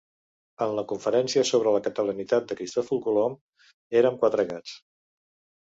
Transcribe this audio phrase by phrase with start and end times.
[0.65, 3.39] En la conferència sobre la catalanitat de Cristòfor Colom
[4.01, 4.79] érem quatre gats.